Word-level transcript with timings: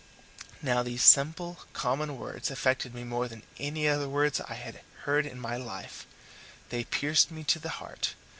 Now 0.63 0.81
these 0.81 1.03
simple, 1.03 1.59
common 1.73 2.17
words 2.17 2.49
affected 2.49 2.95
me 2.95 3.03
more 3.03 3.27
than 3.27 3.43
any 3.59 3.87
other 3.87 4.09
words 4.09 4.41
I 4.41 4.55
have 4.55 4.79
heard 5.03 5.27
in 5.27 5.39
my 5.39 5.57
life. 5.57 6.07
They 6.69 6.85
pierced 6.85 7.29
me 7.29 7.43
to 7.43 7.59
the 7.59 7.69
heart. 7.77 8.15